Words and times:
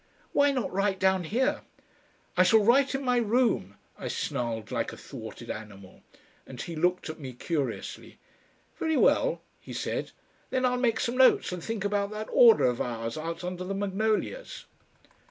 "Why 0.33 0.51
not 0.51 0.71
write 0.73 0.99
down 0.99 1.25
here?" 1.25 1.61
"I 2.35 2.41
shall 2.41 2.63
write 2.63 2.95
in 2.95 3.05
my 3.05 3.17
room," 3.17 3.77
I 3.99 4.07
snarled 4.07 4.71
like 4.71 4.91
a 4.91 4.97
thwarted 4.97 5.51
animal, 5.51 6.01
and 6.47 6.59
he 6.59 6.75
looked 6.75 7.07
at 7.07 7.19
me 7.19 7.33
curiously. 7.33 8.17
"Very 8.79 8.97
well," 8.97 9.41
he 9.59 9.73
said; 9.73 10.09
"then 10.49 10.65
I'll 10.65 10.77
make 10.77 10.99
some 10.99 11.17
notes 11.17 11.51
and 11.51 11.63
think 11.63 11.85
about 11.85 12.09
that 12.09 12.29
order 12.31 12.65
of 12.65 12.81
ours 12.81 13.15
out 13.15 13.43
under 13.43 13.63
the 13.63 13.75
magnolias." 13.75 14.65